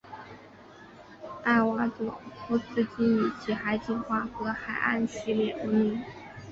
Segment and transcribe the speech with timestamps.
[1.43, 6.01] 艾瓦佐夫斯基以其海景画和海岸系列闻名。